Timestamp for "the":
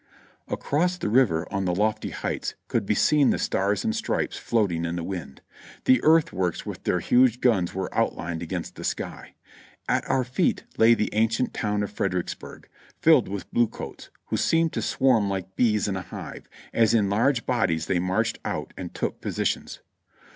0.97-1.09, 1.65-1.75, 3.29-3.37, 4.95-5.03, 5.85-6.01, 8.73-8.83, 10.95-11.13, 13.43-13.49